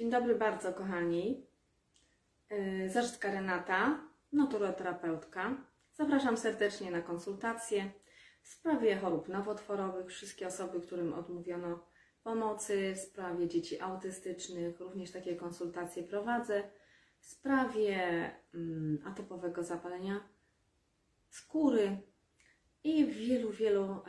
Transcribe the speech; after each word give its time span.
Dzień 0.00 0.10
dobry 0.10 0.34
bardzo, 0.34 0.72
kochani. 0.72 1.46
Yy, 2.50 2.90
Zarzycka 2.90 3.32
Renata, 3.32 4.08
naturoterapeutka. 4.32 5.66
Zapraszam 5.92 6.36
serdecznie 6.36 6.90
na 6.90 7.02
konsultacje 7.02 7.90
w 8.42 8.48
sprawie 8.48 8.96
chorób 8.96 9.28
nowotworowych. 9.28 10.06
Wszystkie 10.06 10.46
osoby, 10.46 10.80
którym 10.80 11.14
odmówiono 11.14 11.86
pomocy, 12.22 12.94
w 12.94 12.98
sprawie 12.98 13.48
dzieci 13.48 13.80
autystycznych, 13.80 14.80
również 14.80 15.10
takie 15.10 15.36
konsultacje 15.36 16.02
prowadzę. 16.02 16.62
W 17.18 17.26
sprawie 17.26 17.96
mm, 18.54 18.98
atopowego 19.06 19.62
zapalenia 19.62 20.28
skóry 21.28 21.96
i 22.84 23.06
wielu, 23.06 23.50
wielu 23.50 23.84
e, 23.84 24.00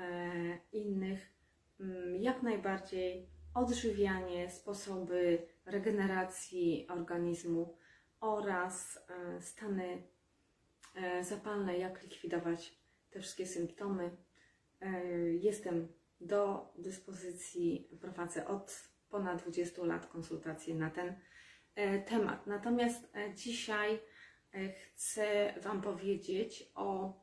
innych, 0.72 1.34
mm, 1.80 2.16
jak 2.16 2.44
najbardziej 2.44 3.30
odżywianie, 3.54 4.52
sposoby 4.52 5.48
regeneracji 5.66 6.88
organizmu 6.90 7.78
oraz 8.20 9.00
e, 9.10 9.42
stany 9.42 10.04
e, 10.96 11.24
zapalne, 11.24 11.78
jak 11.78 12.04
likwidować 12.04 12.82
te 13.10 13.20
wszystkie 13.20 13.46
symptomy. 13.46 14.18
E, 14.82 15.08
Jestem 15.34 15.88
do 16.22 16.74
dyspozycji, 16.78 17.90
prowadzę 18.02 18.48
od 18.48 18.90
ponad 19.10 19.42
20 19.42 19.84
lat 19.86 20.06
konsultacje 20.06 20.76
na 20.76 20.90
ten 20.90 21.16
temat. 22.06 22.48
Natomiast 22.48 23.14
dzisiaj 23.36 24.00
chcę 24.94 25.54
Wam 25.62 25.82
powiedzieć 25.82 26.72
o 26.76 27.20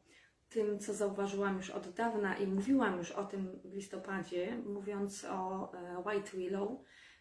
tym, 0.49 0.79
co 0.79 0.95
zauważyłam 0.95 1.57
już 1.57 1.71
od 1.71 1.91
dawna 1.91 2.37
i 2.37 2.47
mówiłam 2.47 2.99
już 2.99 3.11
o 3.11 3.25
tym 3.25 3.61
w 3.65 3.75
listopadzie, 3.75 4.57
mówiąc 4.67 5.25
o 5.25 5.73
e, 5.73 6.03
White 6.07 6.31
Willow, 6.37 6.71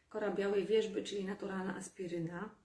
kora 0.10 0.32
białej 0.32 0.66
wierzby, 0.66 1.04
czyli 1.04 1.26
naturalna 1.26 1.76
aspiryna. 1.76 2.56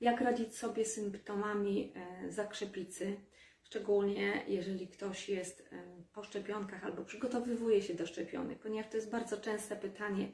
Jak 0.00 0.20
radzić 0.20 0.58
sobie 0.58 0.84
z 0.84 0.94
symptomami 0.94 1.92
e, 1.94 2.32
zakrzepicy, 2.32 3.16
szczególnie 3.62 4.44
jeżeli 4.48 4.88
ktoś 4.88 5.28
jest 5.28 5.68
e, 5.72 6.02
po 6.12 6.22
szczepionkach 6.22 6.84
albo 6.84 7.04
przygotowywuje 7.04 7.82
się 7.82 7.94
do 7.94 8.06
szczepionek, 8.06 8.58
ponieważ 8.58 8.90
to 8.90 8.96
jest 8.96 9.10
bardzo 9.10 9.36
częste 9.36 9.76
pytanie 9.76 10.28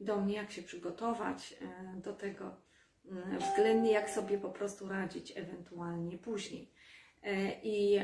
do 0.00 0.20
mnie, 0.20 0.34
jak 0.34 0.52
się 0.52 0.62
przygotować 0.62 1.58
do 1.96 2.12
tego, 2.12 2.56
mm, 3.10 3.38
względnie 3.38 3.92
jak 3.92 4.10
sobie 4.10 4.38
po 4.38 4.50
prostu 4.50 4.88
radzić 4.88 5.32
ewentualnie 5.36 6.18
później. 6.18 6.72
E, 7.22 7.60
I 7.62 8.00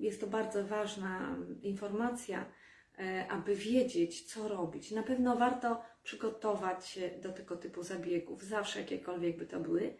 jest 0.00 0.20
to 0.20 0.26
bardzo 0.26 0.64
ważna 0.64 1.36
informacja, 1.62 2.44
e, 2.98 3.26
aby 3.28 3.54
wiedzieć, 3.54 4.22
co 4.22 4.48
robić. 4.48 4.90
Na 4.90 5.02
pewno 5.02 5.36
warto 5.36 5.82
przygotować 6.02 6.86
się 6.86 7.10
do 7.22 7.32
tego 7.32 7.56
typu 7.56 7.82
zabiegów, 7.82 8.42
zawsze 8.42 8.80
jakiekolwiek 8.80 9.36
by 9.36 9.46
to 9.46 9.60
były 9.60 9.94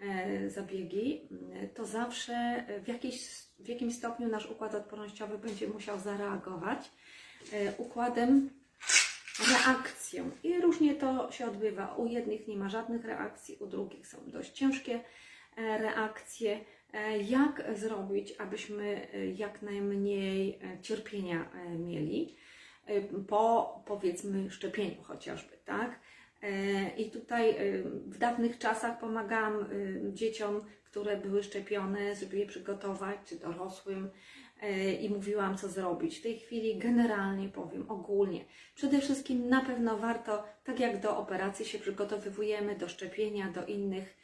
e, 0.00 0.50
zabiegi, 0.50 1.28
to 1.74 1.86
zawsze 1.86 2.64
w, 2.84 2.88
jakiejś, 2.88 3.28
w 3.58 3.68
jakimś 3.68 3.94
stopniu 3.94 4.28
nasz 4.28 4.50
układ 4.50 4.74
odpornościowy 4.74 5.38
będzie 5.38 5.68
musiał 5.68 5.98
zareagować 5.98 6.90
układem 7.78 8.50
reakcją. 9.50 10.30
I 10.42 10.60
różnie 10.60 10.94
to 10.94 11.32
się 11.32 11.46
odbywa. 11.46 11.94
U 11.94 12.06
jednych 12.06 12.48
nie 12.48 12.56
ma 12.56 12.68
żadnych 12.68 13.04
reakcji, 13.04 13.56
u 13.60 13.66
drugich 13.66 14.06
są 14.06 14.18
dość 14.26 14.52
ciężkie 14.52 15.00
reakcje. 15.56 16.60
E, 16.92 17.18
Jak 17.18 17.64
zrobić, 17.74 18.34
abyśmy 18.38 19.08
e, 19.14 19.26
jak 19.26 19.62
najmniej 19.62 20.58
e, 20.62 20.82
cierpienia 20.82 21.50
mieli 21.78 22.36
po 23.28 23.74
powiedzmy 23.86 24.50
szczepieniu 24.50 25.02
chociażby, 25.02 25.56
tak? 25.64 26.00
I 26.96 27.10
tutaj 27.10 27.56
w 28.06 28.18
dawnych 28.18 28.58
czasach 28.58 28.98
pomagałam 29.00 29.66
dzieciom, 30.12 30.60
które 30.84 31.16
były 31.16 31.42
szczepione, 31.42 32.14
żeby 32.14 32.38
je 32.38 32.46
przygotować, 32.46 33.16
czy 33.24 33.36
dorosłym 33.36 34.10
i 35.00 35.10
mówiłam, 35.10 35.56
co 35.58 35.68
zrobić. 35.68 36.18
W 36.18 36.22
tej 36.22 36.38
chwili 36.38 36.78
generalnie 36.78 37.48
powiem, 37.48 37.90
ogólnie. 37.90 38.44
Przede 38.74 39.00
wszystkim 39.00 39.48
na 39.48 39.60
pewno 39.64 39.98
warto, 39.98 40.44
tak 40.64 40.80
jak 40.80 41.00
do 41.00 41.18
operacji 41.18 41.64
się 41.64 41.78
przygotowujemy, 41.78 42.76
do 42.76 42.88
szczepienia, 42.88 43.50
do 43.50 43.66
innych 43.66 44.16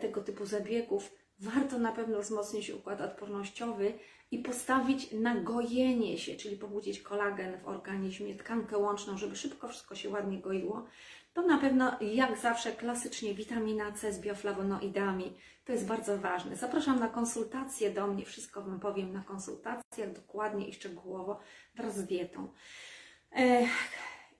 tego 0.00 0.20
typu 0.20 0.46
zabiegów, 0.46 1.21
warto 1.42 1.78
na 1.78 1.92
pewno 1.92 2.20
wzmocnić 2.20 2.70
układ 2.70 3.00
odpornościowy 3.00 3.92
i 4.30 4.38
postawić 4.38 5.12
na 5.12 5.34
gojenie 5.34 6.18
się, 6.18 6.36
czyli 6.36 6.56
pobudzić 6.56 7.00
kolagen 7.00 7.60
w 7.60 7.68
organizmie, 7.68 8.34
tkankę 8.34 8.78
łączną, 8.78 9.18
żeby 9.18 9.36
szybko 9.36 9.68
wszystko 9.68 9.94
się 9.94 10.10
ładnie 10.10 10.38
goiło. 10.38 10.86
To 11.34 11.42
na 11.42 11.58
pewno, 11.58 11.96
jak 12.00 12.38
zawsze, 12.38 12.72
klasycznie 12.72 13.34
witamina 13.34 13.92
C 13.92 14.12
z 14.12 14.20
bioflawonoidami. 14.20 15.32
To 15.64 15.72
jest 15.72 15.86
bardzo 15.86 16.18
ważne. 16.18 16.56
Zapraszam 16.56 17.00
na 17.00 17.08
konsultacje 17.08 17.90
do 17.90 18.06
mnie. 18.06 18.24
Wszystko 18.24 18.62
Wam 18.62 18.80
powiem 18.80 19.12
na 19.12 19.22
konsultacjach 19.22 20.12
dokładnie 20.12 20.68
i 20.68 20.72
szczegółowo 20.72 21.40
wraz 21.74 21.96
z 21.96 22.04
dietą. 22.04 22.48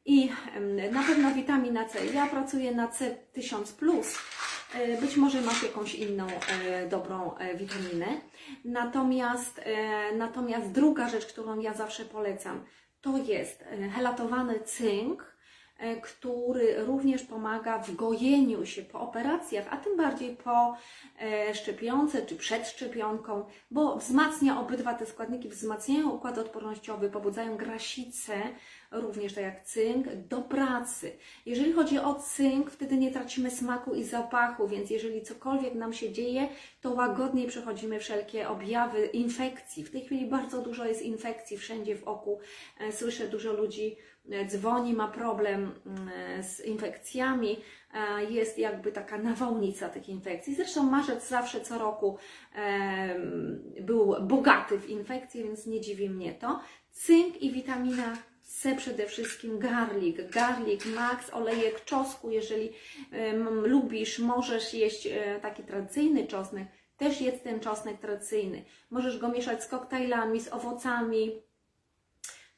I 0.04 0.30
na 0.92 1.02
pewno 1.02 1.34
witamina 1.34 1.84
C. 1.84 2.06
Ja 2.06 2.26
pracuję 2.26 2.74
na 2.74 2.88
C1000+. 2.88 4.18
E, 4.74 5.00
Być 5.00 5.16
może 5.16 5.40
masz 5.40 5.62
jakąś 5.62 5.94
inną 5.94 6.26
e, 6.26 6.88
dobrą 6.88 7.36
e, 7.36 7.54
witaminę. 7.56 8.06
Natomiast, 8.64 9.60
natomiast 10.16 10.72
druga 10.72 11.08
rzecz, 11.08 11.26
którą 11.26 11.60
ja 11.60 11.74
zawsze 11.74 12.04
polecam, 12.04 12.64
to 13.00 13.16
jest 13.16 13.64
helatowany 13.94 14.60
cynk, 14.60 15.36
który 16.02 16.84
również 16.84 17.22
pomaga 17.22 17.78
w 17.78 17.94
gojeniu 17.94 18.66
się 18.66 18.82
po 18.82 19.00
operacjach, 19.00 19.66
a 19.70 19.76
tym 19.76 19.96
bardziej 19.96 20.36
po 20.36 20.76
szczepionce 21.52 22.26
czy 22.26 22.36
przed 22.36 22.68
szczepionką, 22.68 23.44
bo 23.70 23.96
wzmacnia 23.96 24.60
obydwa 24.60 24.94
te 24.94 25.06
składniki, 25.06 25.48
wzmacniają 25.48 26.10
układ 26.10 26.38
odpornościowy, 26.38 27.10
pobudzają 27.10 27.56
grasicę, 27.56 28.34
również 28.92 29.34
tak 29.34 29.44
jak 29.44 29.64
cynk, 29.64 30.06
do 30.28 30.42
pracy. 30.42 31.12
Jeżeli 31.46 31.72
chodzi 31.72 31.98
o 31.98 32.14
cynk, 32.14 32.70
wtedy 32.70 32.96
nie 32.96 33.10
tracimy 33.10 33.50
smaku 33.50 33.94
i 33.94 34.04
zapachu, 34.04 34.68
więc 34.68 34.90
jeżeli 34.90 35.22
cokolwiek 35.22 35.74
nam 35.74 35.92
się 35.92 36.12
dzieje, 36.12 36.48
to 36.80 36.90
łagodniej 36.90 37.46
przechodzimy 37.46 38.00
wszelkie 38.00 38.48
objawy 38.48 39.06
infekcji. 39.06 39.84
W 39.84 39.90
tej 39.90 40.04
chwili 40.04 40.26
bardzo 40.26 40.62
dużo 40.62 40.84
jest 40.84 41.02
infekcji 41.02 41.58
wszędzie 41.58 41.96
w 41.96 42.04
oku. 42.04 42.40
E, 42.80 42.92
Słyszę 42.92 43.28
dużo 43.28 43.52
ludzi 43.52 43.96
e, 44.30 44.46
dzwoni, 44.46 44.94
ma 44.94 45.08
problem 45.08 45.72
mm, 45.86 46.42
z 46.42 46.60
infekcjami. 46.60 47.58
E, 47.94 48.24
Jest 48.24 48.58
jakby 48.58 48.92
taka 48.92 49.18
nawałnica 49.18 49.88
tych 49.88 50.08
infekcji. 50.08 50.54
Zresztą 50.54 50.82
marzec 50.82 51.28
zawsze 51.28 51.60
co 51.60 51.78
roku 51.78 52.18
był 53.80 54.14
bogaty 54.20 54.78
w 54.78 54.88
infekcje, 54.88 55.44
więc 55.44 55.66
nie 55.66 55.80
dziwi 55.80 56.10
mnie 56.10 56.34
to. 56.34 56.60
Cynk 56.90 57.42
i 57.42 57.52
witamina 57.52 58.16
C 58.62 58.76
przede 58.76 59.06
wszystkim 59.06 59.58
garlic, 59.58 60.16
garlic 60.30 60.86
max, 60.86 61.30
olejek 61.34 61.84
czosnku, 61.84 62.30
jeżeli 62.30 62.72
lubisz, 63.62 64.18
możesz 64.18 64.74
jeść 64.74 65.06
e, 65.06 65.40
taki 65.40 65.62
tradycyjny 65.62 66.26
czosnek, 66.26 66.68
też 66.96 67.20
jedz 67.20 67.42
ten 67.42 67.60
czosnek 67.60 68.00
tradycyjny. 68.00 68.64
Możesz 68.90 69.18
go 69.18 69.28
mieszać 69.28 69.64
z 69.64 69.68
koktajlami, 69.68 70.40
z 70.40 70.52
owocami, 70.52 71.42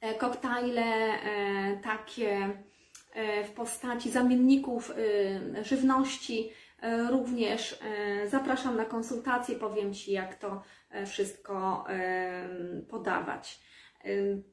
e, 0.01 0.15
koktajle 0.15 0.83
e, 0.83 1.81
takie 1.83 2.51
e, 3.15 3.45
w 3.45 3.51
postaci 3.51 4.11
zamienników 4.11 4.91
e, 4.91 5.65
żywności. 5.65 6.51
E, 6.83 7.11
Również 7.11 7.81
e, 7.83 8.29
zapraszam 8.29 8.77
na 8.77 8.85
konsultacje, 8.85 9.57
powiem 9.57 9.95
Ci, 9.95 10.13
jak 10.13 10.35
to 10.35 10.63
e, 10.91 11.07
wszystko 11.07 11.85
e, 11.89 12.49
podawać. 12.91 13.61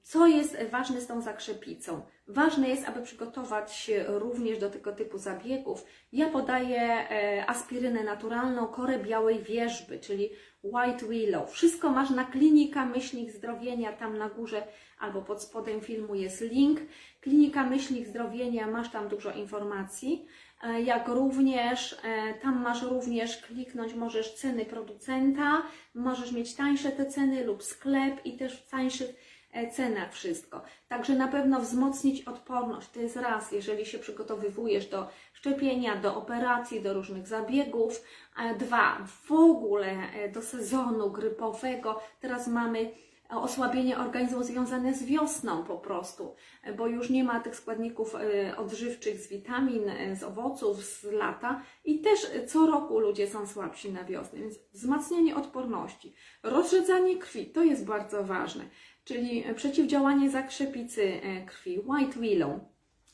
Co 0.04 0.28
jest 0.28 0.58
ważne 0.72 1.02
z 1.02 1.08
tą 1.08 1.22
zakrzepicą? 1.22 2.02
Ważne 2.28 2.70
jest, 2.70 2.88
aby 2.88 3.02
przygotować 3.02 3.74
się 3.74 4.06
również 4.08 4.60
do 4.60 4.70
tego 4.70 4.92
typu 4.92 5.18
zabiegów. 5.18 5.86
Ja 6.12 6.30
podaję 6.30 6.82
e, 6.82 7.46
aspirynę 7.50 8.04
naturalną, 8.04 8.68
korę 8.68 9.00
białej 9.00 9.44
wierzby, 9.44 10.00
czyli 10.00 10.30
White 10.64 11.06
Willow. 11.06 11.52
Wszystko 11.52 11.90
masz 11.90 12.10
na 12.10 12.26
klinika 12.26 12.86
myślnik 12.86 13.32
zdrowienia, 13.32 13.94
tam 13.94 14.18
na 14.18 14.30
górze 14.30 14.64
albo 15.00 15.22
pod 15.22 15.44
spodem 15.44 15.82
filmu 15.82 16.16
jest 16.16 16.42
link. 16.42 16.80
Klinika 17.22 17.64
myślnik 17.64 18.08
zdrowienia, 18.08 18.68
masz 18.68 18.92
tam 18.92 19.08
dużo 19.08 19.32
informacji. 19.32 20.26
E, 20.64 20.82
Jak 20.82 21.08
również, 21.08 21.96
e, 22.04 22.34
tam 22.34 22.62
masz 22.62 22.84
również 22.84 23.38
kliknąć, 23.38 23.94
możesz 23.94 24.34
ceny 24.34 24.66
producenta, 24.66 25.64
możesz 25.96 26.32
mieć 26.32 26.56
tańsze 26.56 26.92
te 26.92 27.06
ceny 27.06 27.44
lub 27.44 27.64
sklep 27.64 28.26
i 28.26 28.38
też 28.38 28.62
w 28.62 28.70
tańszych 28.70 29.16
e, 29.54 29.72
cenach 29.72 30.14
wszystko. 30.14 30.62
Także 30.88 31.16
na 31.16 31.28
pewno 31.28 31.60
wzmocnić 31.60 32.24
odporność. 32.24 32.90
To 32.90 33.00
jest 33.00 33.16
raz, 33.16 33.52
jeżeli 33.52 33.86
się 33.86 34.00
przygotowywujesz 34.00 34.86
do 34.86 35.08
szczepienia, 35.34 35.96
do 35.96 36.16
operacji, 36.16 36.82
do 36.82 36.94
różnych 36.94 37.28
zabiegów. 37.28 38.04
E, 38.38 38.56
Dwa, 38.56 38.98
w 39.28 39.32
ogóle 39.32 39.88
e, 39.88 40.30
do 40.30 40.42
sezonu 40.42 41.12
grypowego. 41.12 42.00
Teraz 42.20 42.48
mamy 42.48 42.92
osłabienie 43.40 43.98
organizmu 43.98 44.44
związane 44.44 44.94
z 44.94 45.04
wiosną 45.04 45.64
po 45.64 45.78
prostu, 45.78 46.36
bo 46.78 46.88
już 46.88 47.10
nie 47.10 47.24
ma 47.24 47.40
tych 47.40 47.56
składników 47.56 48.16
e, 48.16 48.58
odżywczych 48.58 49.20
z 49.20 49.28
witamin, 49.28 49.90
e, 49.90 50.16
z 50.16 50.24
owoców, 50.24 50.84
z 50.84 51.04
lata 51.04 51.62
i 51.86 52.02
też 52.02 52.20
co 52.48 52.68
roku 52.68 53.00
ludzie 53.00 53.28
są 53.28 53.48
słabsi 53.48 53.92
na 53.92 54.04
wiosnę, 54.04 54.40
więc 54.40 54.56
wzmacnianie 54.74 55.36
odporności, 55.36 56.14
rozrzedzanie 56.44 57.18
krwi, 57.18 57.46
to 57.46 57.64
jest 57.64 57.86
bardzo 57.86 58.24
ważne, 58.24 58.64
czyli 59.12 59.44
przeciwdziałanie 59.56 60.30
zakrzepicy 60.30 61.04
e, 61.04 61.46
krwi, 61.46 61.80
white 61.80 62.20
willow. 62.20 62.52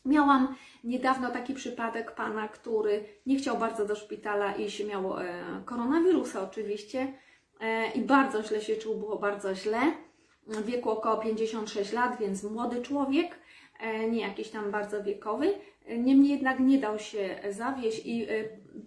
Miałam 0.05 0.55
niedawno 0.83 1.31
taki 1.31 1.53
przypadek 1.53 2.15
pana, 2.15 2.47
który 2.47 3.03
nie 3.25 3.37
chciał 3.37 3.57
bardzo 3.57 3.85
do 3.85 3.95
szpitala 3.95 4.55
iść, 4.55 4.85
miał 4.85 5.13
koronawirusa 5.65 6.41
oczywiście 6.41 7.13
i 7.95 8.01
bardzo 8.01 8.43
źle 8.43 8.61
się 8.61 8.75
czuł, 8.75 8.95
było 8.95 9.19
bardzo 9.19 9.55
źle 9.55 9.79
w 10.47 10.65
wieku 10.65 10.89
około 10.89 11.17
56 11.17 11.93
lat, 11.93 12.19
więc 12.19 12.43
młody 12.43 12.81
człowiek, 12.81 13.39
e, 13.79 14.09
nie 14.09 14.21
jakiś 14.21 14.49
tam 14.49 14.71
bardzo 14.71 15.03
wiekowy. 15.03 15.53
Niemniej 15.97 16.31
jednak 16.31 16.59
nie 16.59 16.79
dał 16.79 16.99
się 16.99 17.39
zawieść 17.49 18.05
i 18.05 18.23
e, 18.23 18.27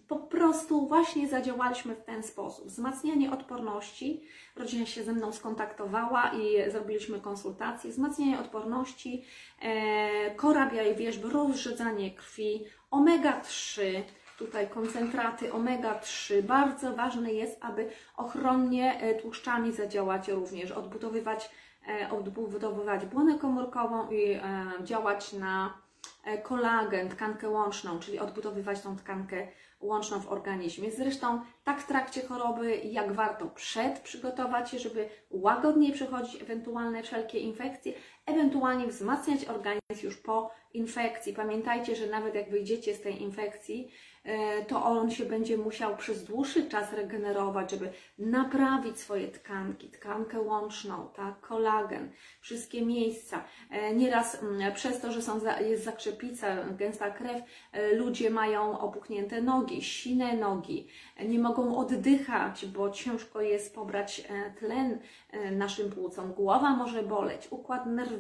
po 0.09 0.17
prostu 0.17 0.87
właśnie 0.87 1.29
zadziałaliśmy 1.29 1.95
w 1.95 2.05
ten 2.05 2.23
sposób. 2.23 2.67
Wzmacnianie 2.67 3.31
odporności. 3.31 4.23
Rodzina 4.57 4.87
się 4.87 5.05
ze 5.05 5.13
mną 5.13 5.33
skontaktowała 5.33 6.33
i 6.33 6.71
zrobiliśmy 6.71 7.21
konsultacje. 7.21 7.91
Wzmacnianie 7.91 8.41
odporności, 8.41 9.25
e, 9.63 10.35
korabia 10.35 10.83
i 10.83 10.95
wierzby, 10.95 11.31
rozrzedzanie 11.31 12.11
krwi, 12.11 12.65
omega-3, 12.91 13.83
tutaj 14.41 14.69
koncentraty 14.69 15.53
omega-3. 15.53 16.43
Bardzo 16.43 16.97
ważne 16.97 17.33
jest, 17.33 17.59
aby 17.61 17.91
ochronnie 18.17 19.01
e, 19.01 19.15
tłuszczami 19.15 19.73
zadziałać 19.73 20.29
również, 20.29 20.73
odbudowywać, 20.73 21.51
e, 21.89 22.11
odbudowywać 22.11 23.07
błonę 23.07 23.39
komórkową 23.39 24.11
i 24.11 24.33
e, 24.33 24.41
działać 24.85 25.33
na 25.33 25.75
kolagen, 26.43 27.09
tkankę 27.09 27.49
łączną, 27.49 27.99
czyli 27.99 28.19
odbudowywać 28.19 28.81
tą 28.81 28.97
tkankę 28.97 29.47
łączną 29.81 30.21
w 30.21 30.29
organizmie. 30.29 30.91
Zresztą 30.91 31.41
tak 31.65 31.81
w 31.81 31.87
trakcie 31.87 32.23
choroby, 32.23 32.77
jak 32.77 33.13
warto 33.13 33.47
przed 33.47 34.01
przygotować 34.01 34.71
się, 34.71 34.79
żeby 34.79 35.09
łagodniej 35.31 35.93
przechodzić 35.93 36.43
ewentualne 36.43 37.03
wszelkie 37.03 37.39
infekcje, 37.39 37.93
ewentualnie 38.31 38.87
wzmacniać 38.87 39.45
organizm 39.45 40.05
już 40.05 40.17
po 40.17 40.51
infekcji. 40.75 41.35
Pamiętajcie, 41.35 41.97
że 41.97 42.07
nawet 42.07 42.35
jak 42.35 42.51
wyjdziecie 42.51 42.95
z 42.95 43.01
tej 43.01 43.23
infekcji, 43.23 43.91
E, 44.25 44.65
to 44.65 44.85
on 44.85 45.11
się 45.11 45.25
będzie 45.25 45.59
musiał 45.59 45.97
przez 45.97 46.25
dłuższy 46.25 46.69
czas 46.69 46.93
regenerować, 46.93 47.71
żeby 47.71 47.93
naprawić 48.19 48.99
swoje 48.99 49.29
tkanki, 49.29 49.89
tkankę 49.89 50.41
łączną, 50.41 51.09
tak, 51.17 51.41
kolagen, 51.41 52.11
wszystkie 52.41 52.87
miejsca. 52.87 53.45
E, 53.71 53.95
nieraz 53.95 54.43
mm, 54.43 54.73
przez 54.75 55.01
to, 55.01 55.13
że 55.13 55.23
są, 55.23 55.41
jest 55.61 55.85
zakrzepica, 55.85 56.65
gęsta 56.65 57.11
krew, 57.11 57.43
e, 57.73 57.95
ludzie 57.95 58.31
mają 58.31 58.81
opuchnięte 58.81 59.43
nogi, 59.43 59.83
sine 59.83 60.37
nogi, 60.37 60.87
nie 61.29 61.39
mogą 61.39 61.79
oddychać, 61.79 62.67
bo 62.67 62.91
ciężko 62.91 63.41
jest 63.41 63.75
pobrać 63.75 64.23
tlen 64.59 64.99
naszym 65.53 65.91
płucom. 65.91 66.33
Głowa 66.33 66.71
może 66.71 67.03
boleć, 67.03 67.49
układ 67.51 67.87
nerwowy, 67.87 68.20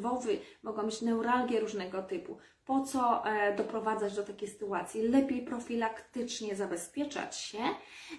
mogą 0.62 0.82
mieć 0.82 1.02
neuralgie 1.02 1.60
różnego 1.60 2.02
typu. 2.02 2.38
Po 2.64 2.84
co 2.84 3.26
e, 3.26 3.56
doprowadzać 3.56 4.16
do 4.16 4.22
takiej 4.22 4.48
sytuacji? 4.48 5.08
Lepiej 5.08 5.42
profilaktycznie 5.42 6.56
zabezpieczać 6.56 7.36
się 7.36 7.58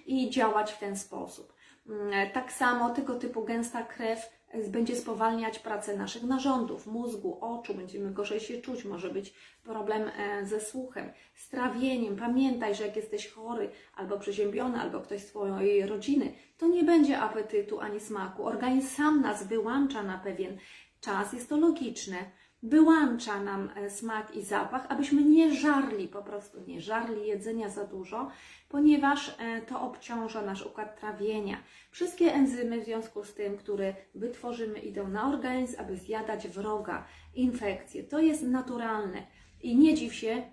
i 0.06 0.30
działać 0.30 0.72
w 0.72 0.80
ten 0.80 0.98
sposób. 0.98 1.54
Mm, 1.90 2.32
tak 2.32 2.52
samo 2.52 2.90
tego 2.90 3.16
typu 3.16 3.44
gęsta 3.44 3.84
krew 3.84 4.20
e, 4.50 4.70
będzie 4.70 4.96
spowalniać 4.96 5.60
pracę 5.60 5.98
naszych 5.98 6.24
narządów, 6.24 6.88
mózgu, 6.88 7.38
oczu, 7.42 7.74
będziemy 7.74 8.12
gorzej 8.12 8.40
się 8.40 8.62
czuć, 8.62 8.86
może 8.86 9.10
być 9.10 9.34
problem 9.64 10.12
e, 10.18 10.46
ze 10.46 10.62
słuchem, 10.62 11.12
z 11.36 11.50
trawieniem. 11.50 12.16
Pamiętaj, 12.16 12.76
że 12.76 12.88
jak 12.88 12.96
jesteś 12.96 13.28
chory 13.28 13.70
albo 13.96 14.20
przeziębiony, 14.20 14.80
albo 14.82 15.02
ktoś 15.02 15.22
z 15.22 15.28
Twojej 15.28 15.86
rodziny, 15.86 16.34
to 16.58 16.68
nie 16.68 16.84
będzie 16.84 17.20
apetytu 17.20 17.80
ani 17.80 18.00
smaku. 18.00 18.46
Organizm 18.46 18.88
sam 18.88 19.22
nas 19.22 19.48
wyłącza 19.48 20.04
na 20.04 20.18
pewien 20.18 20.58
czas, 21.02 21.34
jest 21.34 21.50
to 21.50 21.58
logiczne 21.58 22.32
wyłącza 22.64 23.44
nam 23.44 23.70
e, 23.76 23.90
smak 23.90 24.36
i 24.36 24.44
zapach, 24.44 24.86
abyśmy 24.90 25.24
nie 25.24 25.56
żarli, 25.56 26.08
po 26.08 26.24
prostu 26.24 26.62
nie 26.68 26.82
żarli 26.82 27.28
jedzenia 27.28 27.70
za 27.70 27.86
dużo, 27.86 28.32
ponieważ 28.70 29.36
e, 29.40 29.62
to 29.62 29.82
obciąża 29.82 30.42
nasz 30.42 30.66
układ 30.66 31.00
trawienia. 31.00 31.64
Wszystkie 31.92 32.34
enzymy 32.34 32.82
w 32.82 32.86
związku 32.86 33.24
z 33.24 33.34
tym, 33.34 33.58
które 33.58 33.94
wytworzymy, 34.16 34.80
idą 34.80 35.08
na 35.08 35.30
organizm, 35.30 35.76
aby 35.80 35.98
zjadać 35.98 36.48
wroga, 36.48 37.08
infekcje. 37.36 38.04
To 38.04 38.20
jest 38.20 38.44
naturalne 38.44 39.28
i 39.62 39.76
nie 39.76 39.94
dziw 39.94 40.14
się, 40.14 40.44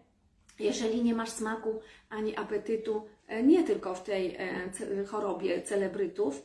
jeżeli 0.58 1.04
nie 1.04 1.14
masz 1.14 1.30
smaku 1.30 1.80
ani 2.10 2.36
apetytu, 2.36 3.06
e, 3.26 3.42
nie 3.42 3.64
tylko 3.64 3.94
w 3.94 4.02
tej 4.02 4.38
chorobie 5.06 5.62
celebrytów, 5.62 6.42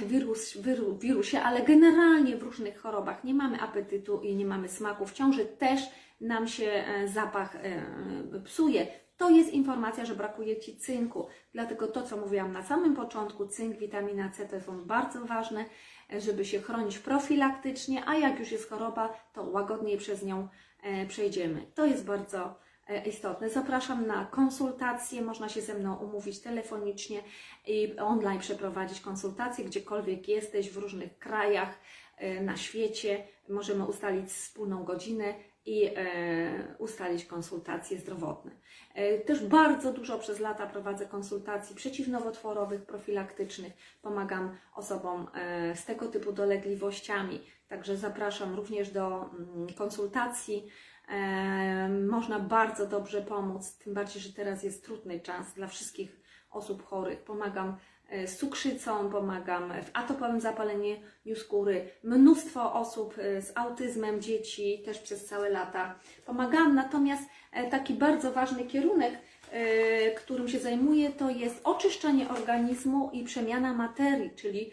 wirus, 0.00 0.56
wiru, 0.56 0.98
wirusie, 0.98 1.40
ale 1.40 1.62
generalnie 1.62 2.36
w 2.36 2.42
różnych 2.42 2.78
chorobach 2.80 3.24
nie 3.24 3.34
mamy 3.34 3.60
apetytu 3.60 4.20
i 4.20 4.36
nie 4.36 4.46
mamy 4.46 4.68
smaku. 4.68 5.06
W 5.06 5.12
ciąży 5.12 5.44
też 5.44 5.80
nam 6.20 6.48
się 6.48 6.66
e, 6.66 7.08
zapach 7.08 7.56
e, 7.56 8.40
psuje. 8.44 8.86
To 9.16 9.30
jest 9.30 9.52
informacja, 9.52 10.04
że 10.04 10.14
brakuje 10.14 10.60
Ci 10.60 10.76
cynku. 10.76 11.26
Dlatego 11.52 11.86
to, 11.86 12.02
co 12.02 12.16
mówiłam 12.16 12.52
na 12.52 12.62
samym 12.62 12.96
początku, 12.96 13.46
cynk, 13.46 13.78
witamina 13.78 14.30
C 14.30 14.46
to 14.46 14.60
są 14.60 14.84
bardzo 14.84 15.24
ważne, 15.24 15.64
e, 16.12 16.20
żeby 16.20 16.44
się 16.44 16.60
chronić 16.60 16.98
profilaktycznie, 16.98 18.02
a 18.06 18.16
jak 18.16 18.38
już 18.38 18.52
jest 18.52 18.70
choroba, 18.70 19.14
to 19.32 19.42
łagodniej 19.42 19.98
przez 19.98 20.22
nią 20.22 20.48
przejdziemy. 21.08 21.66
To 21.74 21.86
jest 21.86 22.04
bardzo 22.04 22.58
istotne. 23.06 23.50
Zapraszam 23.50 24.06
na 24.06 24.24
konsultacje, 24.24 25.22
można 25.22 25.48
się 25.48 25.60
ze 25.60 25.74
mną 25.74 25.96
umówić 25.96 26.40
telefonicznie 26.40 27.22
i 27.66 27.96
online 27.98 28.38
przeprowadzić 28.38 29.00
konsultacje, 29.00 29.64
gdziekolwiek 29.64 30.28
jesteś, 30.28 30.70
w 30.70 30.76
różnych 30.76 31.18
krajach 31.18 31.78
e, 32.16 32.40
na 32.40 32.56
świecie. 32.56 33.24
Możemy 33.48 33.84
ustalić 33.84 34.30
wspólną 34.30 34.84
godzinę 34.84 35.34
i 35.66 35.84
e, 35.84 36.74
ustalić 36.78 37.24
konsultacje 37.24 37.98
zdrowotne. 37.98 38.50
Też 39.26 39.44
bardzo 39.44 39.92
dużo 39.92 40.18
przez 40.18 40.40
lata 40.40 40.66
prowadzę 40.66 41.06
konsultacji 41.06 41.76
przeciwnowotworowych, 41.76 42.82
profilaktycznych. 42.86 43.72
Pomagam 44.02 44.56
osobom 44.74 45.26
z 45.74 45.84
tego 45.84 46.08
typu 46.08 46.32
dolegliwościami. 46.32 47.40
Także 47.68 47.96
zapraszam 47.96 48.54
również 48.54 48.90
do 48.90 49.30
mm, 49.38 49.74
konsultacji 49.78 50.66
można 52.08 52.38
bardzo 52.38 52.86
dobrze 52.86 53.22
pomóc, 53.22 53.78
tym 53.78 53.94
bardziej, 53.94 54.22
że 54.22 54.32
teraz 54.32 54.62
jest 54.62 54.84
trudny 54.84 55.20
czas 55.20 55.54
dla 55.54 55.66
wszystkich 55.66 56.20
osób 56.56 56.86
chorych. 56.86 57.18
Pomagam 57.18 57.76
e, 58.08 58.26
z 58.26 58.36
cukrzycą, 58.36 59.10
pomagam 59.10 59.72
w 59.82 59.90
atopowym 59.92 60.40
zapaleniu 60.40 60.96
skóry. 61.34 61.88
Mnóstwo 62.02 62.72
osób 62.72 63.14
e, 63.18 63.42
z 63.42 63.52
autyzmem, 63.54 64.20
dzieci 64.20 64.82
też 64.84 64.98
przez 64.98 65.24
całe 65.24 65.50
lata 65.50 65.94
pomagam. 66.26 66.74
Natomiast 66.74 67.22
e, 67.52 67.70
taki 67.70 67.94
bardzo 67.94 68.32
ważny 68.32 68.64
kierunek, 68.64 69.18
którym 70.16 70.48
się 70.48 70.58
zajmuję, 70.58 71.10
to 71.10 71.30
jest 71.30 71.60
oczyszczanie 71.64 72.28
organizmu 72.28 73.10
i 73.12 73.24
przemiana 73.24 73.74
materii, 73.74 74.30
czyli, 74.30 74.72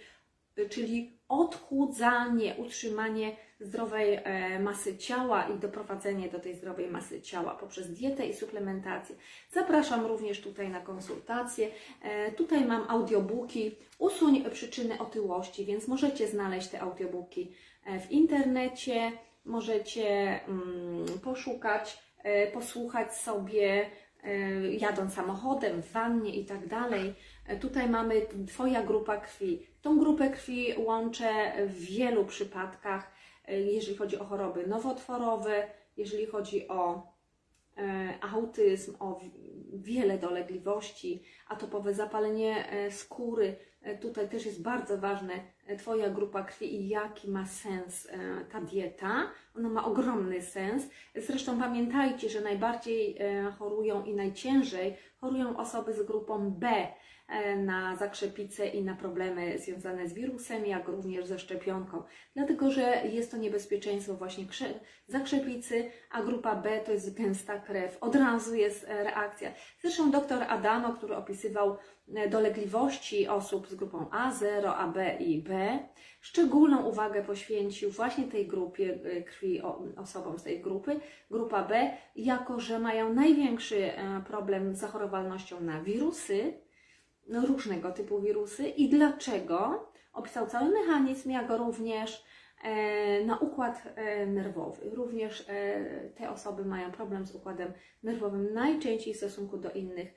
czyli 0.69 1.19
odchudzanie, 1.27 2.55
utrzymanie 2.57 3.35
zdrowej 3.59 4.19
e, 4.23 4.59
masy 4.59 4.97
ciała 4.97 5.47
i 5.47 5.59
doprowadzenie 5.59 6.29
do 6.29 6.39
tej 6.39 6.55
zdrowej 6.55 6.91
masy 6.91 7.21
ciała 7.21 7.55
poprzez 7.55 7.91
dietę 7.91 8.27
i 8.27 8.33
suplementację. 8.33 9.15
Zapraszam 9.51 10.05
również 10.05 10.41
tutaj 10.41 10.69
na 10.69 10.79
konsultacje. 10.79 11.69
E, 12.01 12.31
tutaj 12.31 12.65
mam 12.65 12.85
audiobooki 12.89 13.75
Usuń 13.99 14.43
przyczyny 14.51 14.99
otyłości, 14.99 15.65
więc 15.65 15.87
możecie 15.87 16.27
znaleźć 16.27 16.67
te 16.67 16.81
audiobooki 16.81 17.51
e, 17.85 17.99
w 17.99 18.11
internecie, 18.11 19.11
możecie 19.45 20.39
mm, 20.47 21.05
poszukać, 21.23 22.03
posłuchać 22.53 23.13
sobie 23.17 23.89
jadąc 24.79 25.13
samochodem, 25.13 25.81
w 25.81 25.91
wannie 25.91 26.35
i 26.35 26.45
tak 26.45 26.67
dalej. 26.67 27.13
Tutaj 27.61 27.89
mamy 27.89 28.21
Twoja 28.47 28.83
grupa 28.83 29.17
krwi. 29.17 29.67
Tą 29.81 29.99
grupę 29.99 30.29
krwi 30.29 30.73
łączę 30.77 31.51
w 31.67 31.79
wielu 31.79 32.25
przypadkach 32.25 33.13
E, 33.45 33.59
jeżeli 33.61 33.97
chodzi 33.97 34.19
o 34.19 34.25
choroby 34.25 34.67
nowotworowe, 34.67 35.67
jeżeli 35.97 36.25
chodzi 36.25 36.67
o 36.67 37.07
e, 37.77 38.13
autyzm, 38.33 38.95
o 38.99 39.19
wiele 39.73 40.17
dolegliwości, 40.17 41.23
atopowe 41.47 41.93
zapalenie 41.93 42.69
e, 42.69 42.91
skóry, 42.91 43.55
E, 43.83 43.97
Tutaj 43.97 44.29
też 44.29 44.45
jest 44.45 44.61
bardzo 44.61 44.97
ważne 44.97 45.33
e, 45.67 45.75
Twoja 45.77 46.09
grupa 46.09 46.43
krwi 46.43 46.75
i 46.75 46.87
jaki 46.87 47.29
ma 47.29 47.45
sens 47.45 48.07
ta 48.51 48.61
dieta. 48.61 49.31
Ona 49.55 49.69
ma 49.69 49.85
ogromny 49.85 50.41
sens. 50.41 50.89
Zresztą 51.15 51.59
pamiętajcie, 51.59 52.29
że 52.29 52.41
najbardziej 52.41 53.17
chorują 53.59 54.03
i 54.03 54.13
najciężej 54.13 54.95
chorują 55.23 55.57
osoby 55.57 55.93
z 55.93 56.03
grupą 56.03 56.51
B 56.51 56.67
e, 57.27 57.55
na 57.55 57.95
zakrzepicę 57.95 58.67
i 58.67 58.83
na 58.83 58.95
problemy 58.95 59.59
związane 59.59 60.07
z 60.07 60.13
wirusem, 60.13 60.65
jak 60.65 60.87
również 60.87 61.25
ze 61.25 61.39
szczepionką. 61.39 62.03
Dlatego, 62.35 62.71
że 62.71 63.01
jest 63.11 63.31
to 63.31 63.37
niebezpieczeństwo 63.37 64.13
właśnie 64.13 64.45
krze- 64.45 64.79
zakrzepicy, 65.07 65.91
a 66.11 66.23
grupa 66.23 66.55
B 66.55 66.79
to 66.85 66.91
jest 66.91 67.17
gęsta 67.17 67.59
krew. 67.59 67.97
Od 68.01 68.15
razu 68.15 68.55
jest 68.55 68.83
e, 68.83 69.03
reakcja. 69.03 69.51
Zresztą 69.81 70.11
dr 70.11 70.43
Adamo, 70.49 70.93
który 70.93 71.15
opisywał 71.15 71.77
e, 72.15 72.29
dolegliwości 72.29 73.27
osób 73.27 73.67
z 73.67 73.75
grupą 73.75 74.09
A, 74.11 74.31
0, 74.31 74.75
AB 74.75 74.97
i 75.19 75.41
B, 75.41 75.79
szczególną 76.23 76.85
uwagę 76.85 77.23
poświęcił 77.23 77.89
właśnie 77.89 78.23
tej 78.23 78.47
grupie 78.47 78.99
e, 79.03 79.21
krwi, 79.21 79.61
osobom 79.97 80.39
z 80.39 80.43
tej 80.43 80.61
grupy, 80.61 80.99
grupa 81.31 81.63
B, 81.63 81.97
jako 82.15 82.59
że 82.59 82.79
mają 82.79 83.13
największy 83.13 83.93
e, 83.93 84.23
problem 84.27 84.75
z 84.75 84.79
zachorowalnością 84.79 85.61
na 85.61 85.81
wirusy, 85.81 86.53
no, 87.27 87.45
różnego 87.45 87.91
typu 87.91 88.21
wirusy 88.21 88.67
i 88.67 88.89
dlaczego. 88.89 89.89
Opisał 90.13 90.47
cały 90.47 90.71
mechanizm, 90.71 91.29
jak 91.29 91.49
również 91.49 92.23
e, 92.63 93.25
na 93.25 93.37
układ 93.37 93.83
e, 93.95 94.25
nerwowy. 94.25 94.89
Również 94.89 95.45
te 96.15 96.29
osoby 96.29 96.65
mają 96.65 96.91
problem 96.91 97.25
z 97.25 97.35
układem 97.35 97.73
nerwowym 98.03 98.53
najczęściej 98.53 99.13
w 99.13 99.17
stosunku 99.17 99.57
do 99.57 99.71
innych 99.71 100.13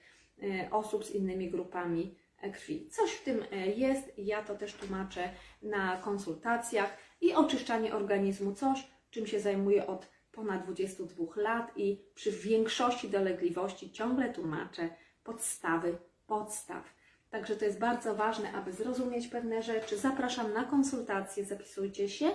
osób 0.70 1.04
z 1.04 1.10
innymi 1.10 1.50
grupami 1.50 2.16
krwi. 2.50 2.88
Coś 2.90 3.10
w 3.10 3.24
tym 3.24 3.44
e, 3.52 3.66
jest, 3.66 4.12
ja 4.18 4.42
to 4.42 4.54
też 4.54 4.74
tłumaczę 4.74 5.30
na 5.62 5.96
konsultacjach 5.96 6.96
i 7.20 7.34
oczyszczanie 7.34 7.94
organizmu, 7.94 8.54
coś 8.54 8.86
czym 9.10 9.26
się 9.26 9.40
zajmuję 9.40 9.86
od 9.86 10.08
ponad 10.32 10.64
22 10.64 11.24
lat 11.36 11.72
i 11.76 12.00
przy 12.14 12.32
większości 12.32 13.08
dolegliwości 13.08 13.92
ciągle 13.92 14.32
tłumaczę 14.32 14.88
podstawy 15.24 15.98
podstaw. 16.26 16.96
Także 17.30 17.56
to 17.56 17.64
jest 17.64 17.78
bardzo 17.78 18.14
ważne, 18.14 18.52
aby 18.52 18.72
zrozumieć 18.72 19.28
pewne 19.28 19.62
rzeczy. 19.62 19.98
Zapraszam 19.98 20.52
na 20.52 20.64
konsultacje, 20.64 21.44
zapisujcie 21.44 22.08
się, 22.08 22.30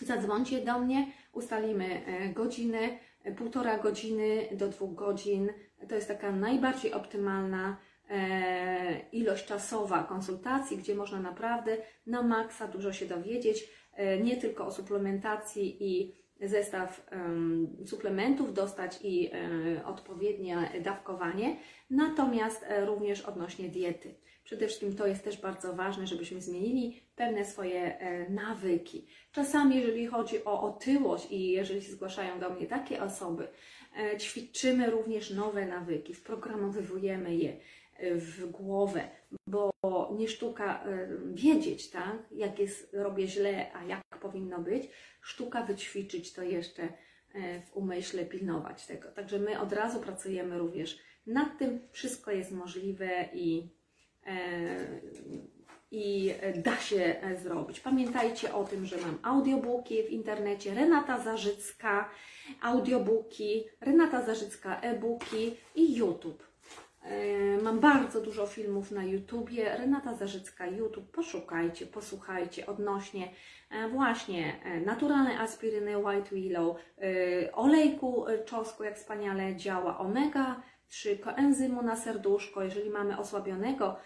zadzwońcie 0.00 0.64
do 0.64 0.78
mnie, 0.78 1.12
ustalimy 1.32 2.06
e, 2.06 2.28
godzinę, 2.28 2.98
e, 3.24 3.32
półtora 3.32 3.78
godziny 3.78 4.48
do 4.52 4.68
dwóch 4.68 4.94
godzin. 4.94 5.52
To 5.88 5.94
jest 5.94 6.08
taka 6.08 6.32
najbardziej 6.32 6.92
optymalna 6.92 7.68
e, 7.70 7.74
ilość 9.12 9.46
czasowa 9.46 10.04
konsultacji, 10.04 10.76
gdzie 10.76 10.94
można 10.94 11.20
naprawdę 11.20 11.76
na 12.06 12.22
maksa 12.22 12.68
dużo 12.68 12.92
się 12.92 13.06
dowiedzieć, 13.06 13.70
e, 13.92 14.18
nie 14.20 14.36
tylko 14.36 14.66
o 14.66 14.72
suplementacji 14.72 15.76
i 15.80 16.14
zestaw 16.40 17.06
em, 17.10 17.76
suplementów 17.86 18.54
dostać 18.54 18.98
i 19.02 19.30
e, 19.32 19.84
odpowiednie 19.84 20.70
dawkowanie, 20.84 21.56
natomiast 21.90 22.62
e, 22.62 22.86
również 22.86 23.20
odnośnie 23.20 23.68
diety. 23.68 24.14
Przede 24.48 24.66
wszystkim 24.66 24.96
to 24.96 25.06
jest 25.06 25.24
też 25.24 25.40
bardzo 25.40 25.74
ważne, 25.74 26.06
żebyśmy 26.06 26.40
zmienili 26.40 27.02
pewne 27.16 27.44
swoje 27.44 27.98
e, 27.98 28.30
nawyki. 28.30 29.06
Czasami, 29.32 29.76
jeżeli 29.76 30.06
chodzi 30.06 30.44
o 30.44 30.62
otyłość 30.62 31.26
i 31.30 31.50
jeżeli 31.50 31.82
się 31.82 31.92
zgłaszają 31.92 32.40
do 32.40 32.50
mnie 32.50 32.66
takie 32.66 33.02
osoby, 33.02 33.48
e, 33.96 34.16
ćwiczymy 34.16 34.90
również 34.90 35.30
nowe 35.30 35.66
nawyki, 35.66 36.14
wprogramowujemy 36.14 37.36
je 37.36 37.50
e, 37.50 37.58
w 37.98 38.50
głowę, 38.50 39.08
bo 39.46 39.72
nie 40.18 40.28
sztuka 40.28 40.84
e, 40.84 41.08
wiedzieć, 41.34 41.90
tak, 41.90 42.18
jak 42.30 42.58
jest, 42.58 42.94
robię 42.94 43.28
źle, 43.28 43.72
a 43.72 43.84
jak 43.84 44.02
powinno 44.20 44.58
być, 44.58 44.88
sztuka 45.20 45.62
wyćwiczyć 45.62 46.32
to 46.32 46.42
jeszcze 46.42 46.82
e, 46.82 47.62
w 47.62 47.76
umyśle, 47.76 48.24
pilnować 48.24 48.86
tego. 48.86 49.08
Także 49.08 49.38
my 49.38 49.60
od 49.60 49.72
razu 49.72 50.00
pracujemy 50.00 50.58
również 50.58 50.98
nad 51.26 51.58
tym, 51.58 51.80
wszystko 51.92 52.30
jest 52.30 52.52
możliwe 52.52 53.28
i, 53.32 53.68
e, 54.26 54.76
i 55.90 56.32
da 56.56 56.76
się 56.76 57.16
zrobić. 57.42 57.80
Pamiętajcie 57.80 58.54
o 58.54 58.64
tym, 58.64 58.86
że 58.86 58.96
mam 58.96 59.18
audiobooki 59.22 60.02
w 60.02 60.10
internecie, 60.10 60.74
Renata 60.74 61.20
Zarzycka, 61.20 62.10
audiobooki, 62.62 63.64
Renata 63.80 64.26
Zarzycka 64.26 64.80
e-booki 64.80 65.54
i 65.74 65.96
YouTube. 65.96 66.48
E, 67.08 67.62
Mam 67.62 67.80
bardzo 67.80 68.20
dużo 68.20 68.46
filmów 68.46 68.90
na 68.90 69.04
YouTubie. 69.04 69.76
Renata 69.78 70.14
Zarzycka 70.14 70.66
YouTube. 70.66 71.10
Poszukajcie, 71.10 71.86
posłuchajcie 71.86 72.66
odnośnie 72.66 73.30
e, 73.70 73.88
właśnie 73.88 74.60
e, 74.64 74.80
naturalnej 74.80 75.36
aspiryny 75.36 75.98
White 75.98 76.34
Willow, 76.34 76.76
olejku 77.52 78.26
czosnku, 78.44 78.84
jak 78.84 78.96
wspaniale 78.96 79.56
działa, 79.56 79.98
omega 79.98 80.62
3, 80.88 81.18
koenzymu 81.18 81.82
na 81.82 81.96
serduszko. 81.96 82.62
Jeżeli 82.62 82.90
mamy 82.90 83.18
osłabionego 83.18 83.96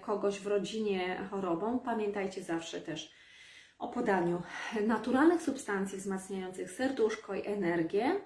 kogoś 0.00 0.40
w 0.40 0.46
rodzinie 0.46 1.28
chorobą, 1.30 1.78
pamiętajcie 1.78 2.42
zawsze 2.42 2.80
też 2.80 3.12
o 3.78 3.88
podaniu 3.88 4.42
naturalnych 4.86 5.42
substancji 5.42 5.98
wzmacniających 5.98 6.70
serduszko 6.70 7.34
i 7.34 7.46
energię. 7.46 8.20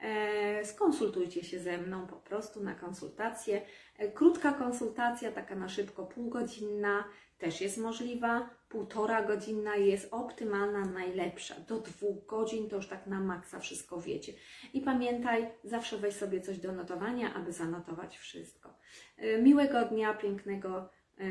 E, 0.00 0.64
Skonsultujcie 0.64 1.44
się 1.44 1.60
ze 1.60 1.78
mną 1.78 2.06
po 2.06 2.16
prostu 2.16 2.62
na 2.62 2.74
konsultację. 2.74 3.62
E, 3.98 4.08
Krótka 4.12 4.52
konsultacja, 4.52 5.32
taka 5.32 5.54
na 5.54 5.68
szybko 5.68 6.06
półgodzinna, 6.06 7.04
też 7.38 7.60
jest 7.60 7.78
możliwa. 7.78 8.50
Półtora 8.68 9.22
godzinna 9.22 9.76
jest 9.76 10.08
optymalna, 10.10 10.84
najlepsza. 10.84 11.54
Do 11.68 11.80
dwóch 11.80 12.26
godzin 12.26 12.68
to 12.68 12.76
już 12.76 12.88
tak 12.88 13.06
na 13.06 13.20
maksa 13.20 13.60
wszystko 13.60 14.00
wiecie. 14.00 14.32
I 14.74 14.80
pamiętaj, 14.80 15.50
zawsze 15.64 15.98
weź 15.98 16.14
sobie 16.14 16.40
coś 16.40 16.58
do 16.58 16.72
notowania, 16.72 17.34
aby 17.34 17.52
zanotować 17.52 18.18
wszystko. 18.18 18.74
E, 19.16 19.42
Miłego 19.42 19.84
dnia, 19.84 20.14
pięknego 20.14 20.88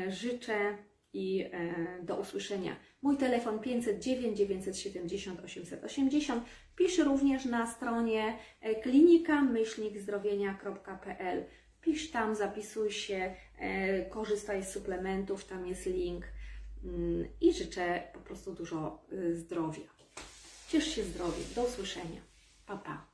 życzę 0.08 0.76
i 1.12 1.44
e, 1.52 1.74
do 2.02 2.16
usłyszenia. 2.16 2.76
Mój 3.02 3.16
telefon 3.16 3.58
509 3.58 4.38
970 4.38 5.40
880. 5.40 6.44
Pisz 6.76 6.98
również 6.98 7.44
na 7.44 7.66
stronie 7.66 8.38
e, 8.60 8.74
klinika-zdrowienia.pl. 8.74 11.44
Pisz 11.80 12.10
tam, 12.10 12.34
zapisuj 12.34 12.90
się, 12.90 13.34
e, 13.58 14.04
korzystaj 14.04 14.64
z 14.64 14.68
suplementów, 14.68 15.44
tam 15.44 15.66
jest 15.66 15.86
link 15.86 16.24
Mm, 16.84 17.28
i 17.40 17.52
życzę 17.52 18.02
po 18.12 18.20
prostu 18.20 18.54
dużo 18.54 19.02
zdrowia. 19.32 19.88
Ciesz 20.68 20.94
się 20.94 21.04
zdrowiem. 21.04 21.44
Do 21.54 21.64
usłyszenia. 21.64 22.20
Pa, 22.66 22.76
pa. 22.76 23.09